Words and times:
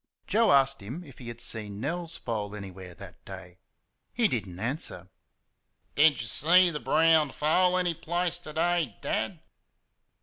Joe 0.25 0.51
asked 0.51 0.81
him 0.81 1.03
if 1.03 1.19
he 1.19 1.27
had 1.27 1.39
seen 1.39 1.79
Nell's 1.79 2.17
foal 2.17 2.55
anywhere 2.55 2.95
that 2.95 3.23
day. 3.23 3.59
He 4.11 4.27
did 4.27 4.47
n't 4.47 4.59
answer. 4.59 5.09
"Did 5.93 6.19
y' 6.19 6.25
see 6.25 6.69
the 6.71 6.79
brown 6.79 7.29
foal 7.29 7.77
any 7.77 7.93
place 7.93 8.39
ter 8.39 8.51
day, 8.53 8.97
Dad?" 9.01 9.41